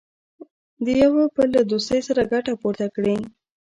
د 0.83 0.85
یوه 1.03 1.23
بل 1.35 1.47
له 1.55 1.61
دوستۍ 1.71 1.99
څخه 2.07 2.23
ګټه 2.31 2.53
پورته 2.61 2.87
کړي. 2.95 3.15